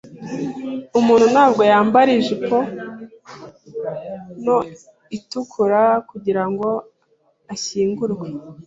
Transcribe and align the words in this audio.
Umuntu 0.99 1.25
ntabwo 1.33 1.61
yambara 1.71 2.09
ijipo 2.19 2.57
nto 4.41 4.57
itukura 5.17 5.81
kugirango 6.09 6.67
ashyingurwe. 7.53 8.27